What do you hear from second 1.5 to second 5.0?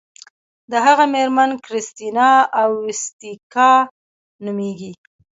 کریستینا اویتیسیکا نومیږي.